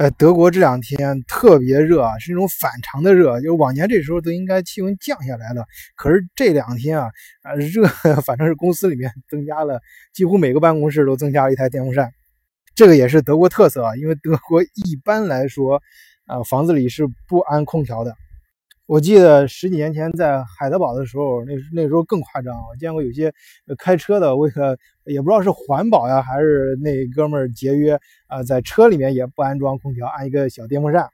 [0.00, 7.10] 呃，德国这两天特别热啊，是那种反常的热，就往年这时候都应该气温降下来了，可是这两天啊，
[7.42, 7.86] 啊热，
[8.24, 9.78] 反正是公司里面增加了，
[10.14, 12.10] 几乎每个办公室都增加了一台电风扇，
[12.74, 15.82] 这个也是德国特色啊，因为德国一般来说，
[16.24, 18.16] 啊房子里是不安空调的。
[18.90, 22.52] 我记得十几年前在海德堡的时候，那那时候更夸张。
[22.68, 23.32] 我见过有些
[23.78, 27.96] 开车的，为了也不知道是环保呀，还是那哥们儿节约
[28.26, 31.08] 啊，在车里面也不安装空调，安一个小电风扇。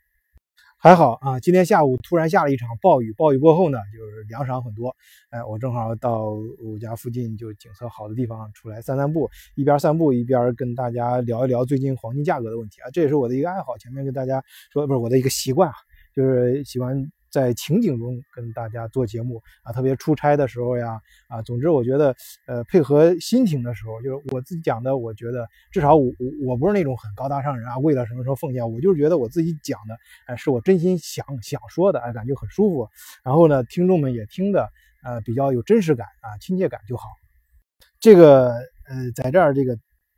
[0.79, 4.97] 还好啊，今天下午突然下了一场暴雨，暴雨过后呢，就是凉爽很多。
[5.29, 13.77] 哎，我正好到我家附近就景色好的地方出来散散步，一边散步一边跟大家聊一聊最近黄金价格的问题啊，这也是我的一个爱好。
[13.77, 15.75] 前面跟大家说，不是我的一个习惯啊，
[16.15, 17.07] 就是喜欢。
[17.37, 26.11] 在情景中跟大家做节目啊，特别出差的时候呀，啊，总之我觉得，呃，配合心情的时候，就是我自己讲的，我觉得至少我
[26.47, 32.89] 我不是那种很高大上人啊，为了什么什么奉献，我就是觉得我自己讲的，哎，是我真心想想说的，哎，感觉很舒服，
[33.23, 34.71] 然后呢，听众们也听的，
[35.05, 37.11] 呃，比较有真实感啊，亲切感就好。
[38.01, 38.55] 这个，
[38.89, 39.77] 呃，在这儿这个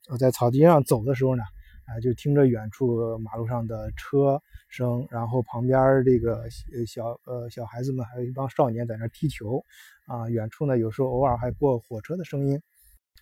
[0.08, 1.42] 我在草地上走的时候呢。
[1.88, 6.44] 啊，就听着远处马路上的车声，然后旁边这个
[6.86, 9.64] 小呃小孩子们，还有一帮少年在那踢球，
[10.06, 12.60] 啊，远处呢有时候偶尔还过火车的声音。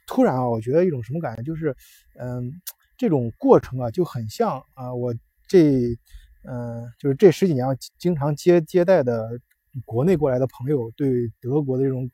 [0.09, 1.77] 突然啊，我觉得一种什么感觉，就是
[2.19, 2.50] 嗯，
[2.97, 5.14] 这种过程啊就很像啊，我
[5.47, 5.97] 这
[6.42, 7.64] 嗯就是这十几年
[7.98, 9.41] 经常接接待的
[9.84, 12.11] 国内过来的朋友对德国的这种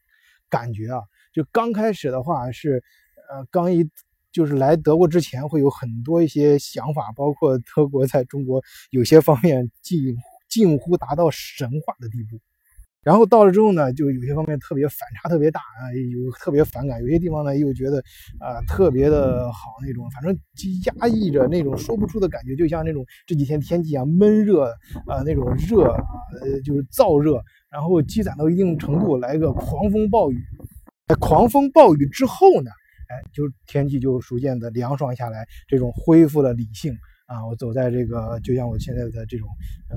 [0.50, 1.00] 感觉啊，
[1.32, 2.84] 就刚开始的话是
[3.30, 3.90] 呃刚一。
[4.32, 10.16] 就是来德国之前会有很多一些想法，包括德国在中国有些方面近
[10.48, 12.40] 近乎达到神话的地步。
[13.04, 17.98] 然后到了之后呢，就有些方面特别反差特别大啊，有特别反感；有些地方呢又觉得
[18.38, 20.32] 啊特别的好那种，反正
[20.84, 24.66] 压抑着那种说不出的感觉，就像那种这几天天气啊闷热
[25.08, 26.00] 啊那种热啊，
[26.42, 30.40] 呃就是燥热，然后积攒到一定程度来个狂风暴雨。
[31.08, 32.70] 在狂风暴雨之后呢？
[33.12, 36.96] 哎，就天气就逐渐的凉爽下来，这种恢复了理性
[37.26, 37.46] 啊！
[37.46, 39.46] 我走在这个，就像我现在的这种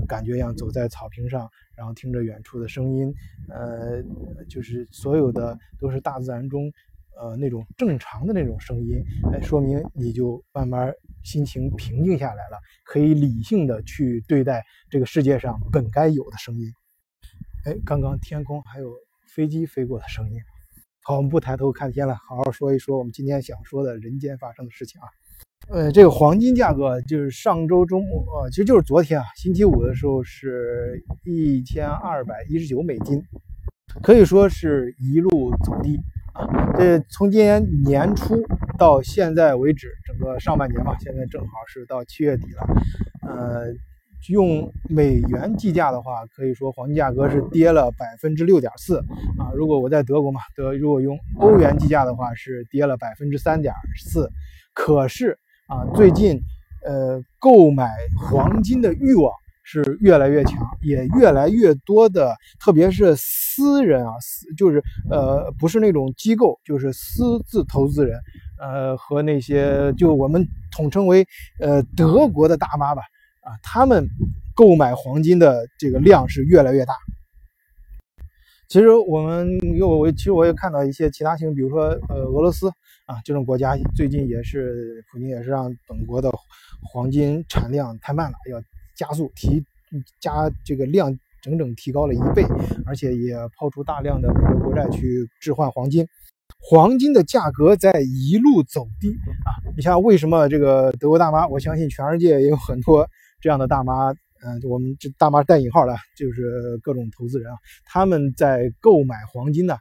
[0.06, 3.14] 感觉一样，走在草坪上，然后听着远处的声音，
[3.48, 4.02] 呃，
[4.50, 6.70] 就是所有的都是大自然中，
[7.18, 9.02] 呃，那种正常的那种声音，
[9.32, 10.92] 哎，说明你就慢慢
[11.24, 16.70] 心情平静下来了，可以理性的去对待这个世界上本该有的声音。
[17.64, 18.92] 哎，刚刚天空还有
[19.34, 20.38] 飞机飞过的声音。
[21.08, 25.06] 好，我们不抬头看天了，好好说一说我们今天想说的人间发生的事情啊。
[25.68, 33.22] 呃，这个黄金价格就是上周周末，呃，其实就是昨天啊，星期五的时候是一千二百一十九美金，
[34.02, 35.96] 可以说是一路走低
[36.32, 36.72] 啊。
[36.76, 38.42] 这从今年年初
[38.76, 42.66] 到现在为止，整个上半年吧，现在正好是到七月底了，
[43.30, 43.66] 呃。
[44.28, 48.98] 用美元计价的话，可以说黄金价格是跌了百分之六点四
[49.38, 49.52] 啊。
[49.54, 54.28] 如果我在德国嘛，德如果用欧元计价的话，是跌了百分之三点四。
[54.74, 55.38] 可是
[55.68, 56.40] 啊，最近
[56.84, 57.90] 呃，购买
[58.20, 59.32] 黄金的欲望
[59.62, 68.18] 是越来越强，也越来越多的，特别是私人啊，私就是呃，不是那种机构，就是私自投资人，
[68.60, 70.46] 呃，和那些就我们
[70.76, 71.26] 统称为
[71.60, 73.02] 呃德国的大妈吧。
[73.46, 74.08] 啊，他们
[74.56, 76.94] 购买黄金的这个量是越来越大。
[78.68, 82.68] 其实我们又我其实我也看到一些其他新闻，比如说呃俄罗斯
[83.06, 86.28] 啊这种国家最近也是普京也是让本国的
[86.82, 88.60] 黄金产量太慢了，要
[88.96, 89.64] 加速提
[90.18, 92.44] 加这个量整整提高了一倍，
[92.84, 96.04] 而且也抛出大量的美国国债去置换黄金。
[96.58, 99.10] 黄金的价格在一路走低
[99.44, 99.54] 啊！
[99.76, 101.46] 你像为什么这个德国大妈？
[101.46, 103.08] 我相信全世界也有很多。
[103.40, 109.76] 这样的大妈，嗯，我们这大妈带引号的，就是各种投资人啊，他们在购买黄金呢，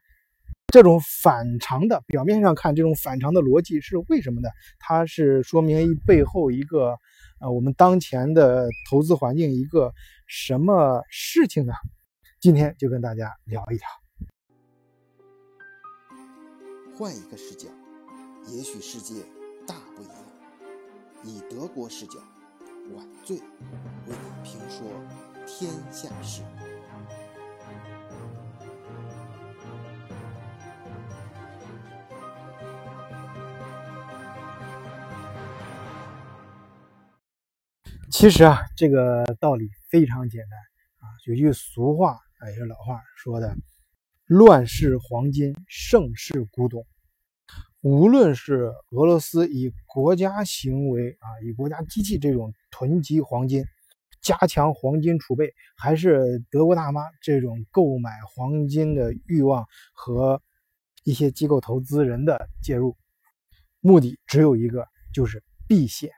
[0.68, 4.50] 这种反常的，表面上看这种反常的逻辑是为什么呢？
[4.80, 6.96] 它是说明背后一个，
[7.40, 9.94] 呃，我们当前的投资环境一个
[10.28, 11.74] 什么事情呢？
[12.40, 13.88] 今天就跟大家聊一聊。
[16.94, 17.68] 换一个视角，
[18.48, 19.16] 也许世界
[19.66, 20.16] 大不一样。
[21.24, 22.20] 以德国视角。
[22.94, 23.44] 晚醉为
[24.08, 24.86] 你评说
[25.48, 26.44] 天下事。
[38.12, 40.60] 其实啊，这个道理非常简单
[41.00, 41.12] 啊。
[41.26, 43.58] 有句俗话啊，也是老话说的
[44.26, 46.86] ：“乱世黄金，盛世古董。”
[47.86, 53.64] 无论是俄罗斯以国家行为啊，以国家机器这种囤积黄金，
[54.24, 60.42] 加强黄金储备，还是德国大妈这种购买黄金的欲望和
[61.04, 62.98] 一些机构投资人的介入，
[63.82, 66.10] 目的只有一个，就是避险。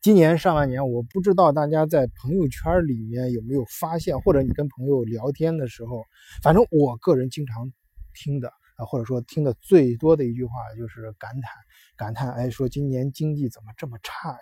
[0.00, 6.02] 今年上半年，我不知道大家在朋友圈里面有没有发现，或者你跟朋友聊天的时候，
[6.42, 7.70] 反正我个人经常
[8.14, 8.50] 听的。
[8.84, 11.50] 或者说听的最多的一句话就是感叹，
[11.96, 14.38] 感叹，哎，说今年经济怎么这么差呀？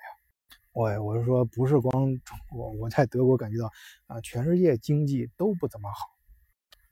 [0.73, 3.71] 我我是说，不是光中国，我在德国感觉到，
[4.07, 6.07] 啊，全世界经济都不怎么好。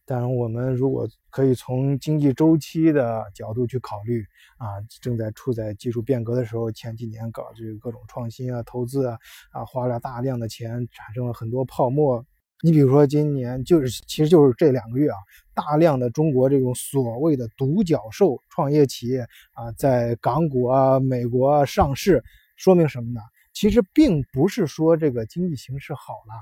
[0.04, 4.24] 当然，我们如果可以从经济周期的角度去考虑，
[4.56, 9.18] 啊，正在处在技术变革的时候，前几年搞这个各种创新啊、投资啊，
[9.52, 12.24] 啊，花了大量的钱，产生了很多泡沫。
[12.62, 15.16] 你比如说，今年就是，其实就是这两个月啊，
[15.54, 19.20] 大量的中国这种所谓的独角兽创业企业
[19.52, 22.22] 啊，在港股啊、美国啊上市，
[22.56, 23.20] 说明什么呢？
[23.52, 26.34] 其实并不是说这个经济形势好了，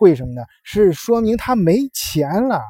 [0.00, 0.42] 为什么呢？
[0.64, 2.60] 是说明他没钱了。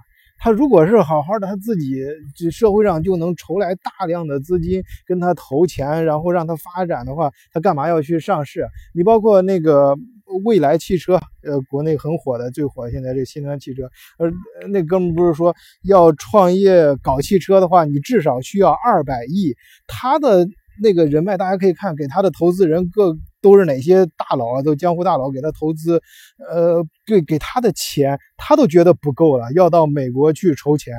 [0.42, 2.02] 他如果是好好的，他自己
[2.34, 8.66] 这社会上就能筹来大量的资金跟他投钱，然后让他发展的话，他干嘛要去上市？
[8.94, 9.94] 你包括那个
[10.44, 13.84] 未来汽车，呃，国内很火的，最火现在这新能源汽车，
[14.18, 14.30] 呃，
[14.68, 15.54] 那哥们不是说
[15.84, 19.54] 要创业搞汽车的话，你至少需要二百亿，
[19.86, 20.46] 他的
[20.82, 23.16] 那个人脉，大家可以看给他的投资人各。
[23.42, 24.60] 都是哪些大佬啊？
[24.60, 26.02] 都江湖大佬给他投资，
[26.46, 30.92] 呃，对，给他的钱他都觉得不够了，要到美国去筹钱。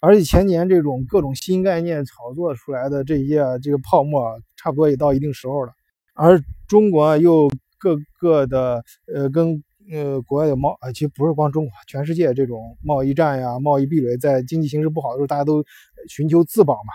[0.00, 5.72] 而且前年这种各种新概念炒作出来的这些这个泡沫，差不多也到一定时候了。
[6.14, 8.82] 而中国又各个的
[9.14, 15.64] 呃跟呃国外的贸啊，其实不是光中国，全世界这种贸易战呀、贸易壁垒，在经济形势不好的时候，大家都
[16.08, 16.92] 寻求自保嘛。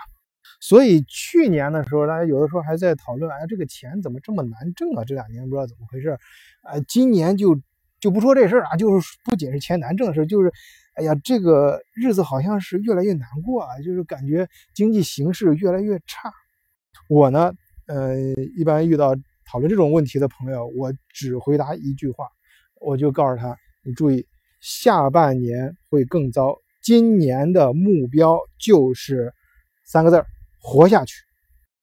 [0.60, 5.04] 所以去年的时候，大家有的时候还在讨论，哎，这个钱怎么这么难挣啊？
[5.04, 6.10] 这两年不知道怎么回事，
[6.62, 7.60] 啊，今年就
[8.00, 10.52] 就不说这事儿啊，就是不仅是钱难挣的事，就是，
[10.94, 16.32] 哎呀，这个日子好像是越来越难过啊，就是感觉经济形势越来越差。
[17.08, 17.52] 我呢，
[17.86, 18.16] 呃，
[18.56, 19.14] 一般遇到
[19.54, 22.26] 讨论这种问题的朋友，我只回答一句话，
[22.80, 24.26] 我就告诉他，你注意，
[24.60, 29.32] 下半年会更糟，今年的目标就是
[29.84, 30.26] 三个字儿。
[30.60, 31.14] 活下去，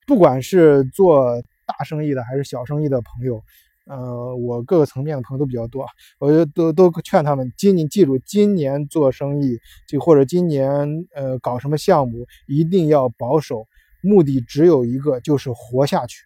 [0.05, 3.41] 不管是做大生意的还是小生意的朋友，
[3.85, 5.85] 呃，我各个层面的朋友都比较多，
[6.19, 9.57] 我就都都劝他们，今你记住，今年做生意
[9.87, 10.69] 就或者今年
[11.15, 13.65] 呃搞什么项目，一定要保守，
[14.03, 16.17] 目的只有一个，就是活下去。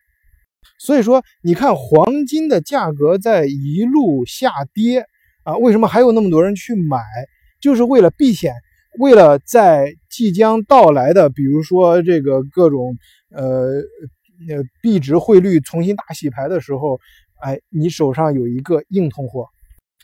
[0.80, 5.06] 所以说，你看黄金的价格在一路下跌
[5.44, 7.00] 啊，为什么还有那么多人去买？
[7.62, 8.54] 就是为了避险。
[8.98, 12.96] 为了在即将到来的，比如说这个各种
[13.30, 13.82] 呃
[14.48, 16.98] 呃币值汇率重新大洗牌的时候，
[17.42, 19.50] 哎，你手上有一个硬通货，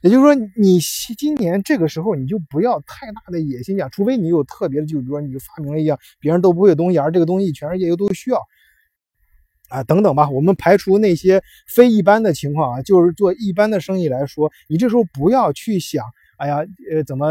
[0.01, 0.77] 也就是说，你
[1.17, 8.41] 今年这个时候你就不要太大的野心讲，除非你有特别的，就比如说你就发明了一样别人都不会的东西，而这个东西全世界又都需要
[9.71, 10.29] 啊等等吧。
[10.29, 16.03] 我们排除那些非一般的情况啊，就是做一般的生意来说，你这时候不要去想。
[16.37, 16.57] 哎呀，
[16.91, 17.29] 呃，怎么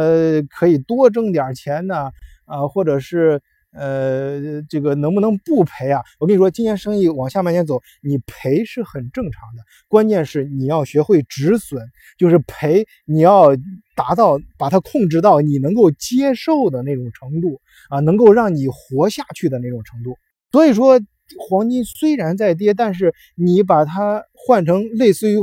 [0.48, 2.12] 可以多挣点钱呢？
[2.44, 3.40] 啊，或者是
[3.72, 6.00] 呃，这个能不能不赔啊？
[6.20, 9.64] 我跟你说，今年生意往下半年走，你赔是很正常的。
[9.88, 11.82] 关键是你要学会止损，
[12.16, 13.48] 就是赔你要
[13.96, 20.16] 达到把它控制到你能够接受的那种程度啊，能够让你活下去的那种程度。
[20.52, 21.00] 所以说。
[21.38, 25.36] 黄金虽然在跌，但是你把它换成类似于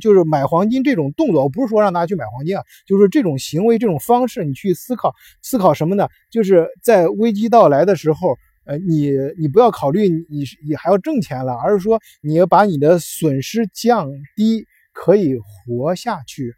[0.00, 6.08] 就是买黄金这种动作，我不是说让大家去买黄金啊，就是这种行为、这种方式，你去思考思考什么呢？
[6.30, 16.54] 就是在危机到来的时候，呃，你你不要考虑你你还要挣钱了，而是说你要把你的损失降低，可以活下去，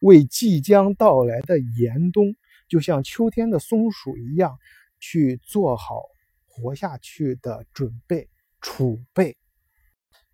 [0.00, 2.36] 为即将到来的严冬，
[2.68, 4.56] 就像秋天的松鼠一样，
[5.00, 6.02] 去做好。
[6.60, 8.28] 活下去的准备
[8.60, 9.36] 储备。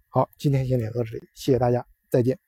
[0.09, 2.39] 好，今天先聊到这里，谢谢大家，再见。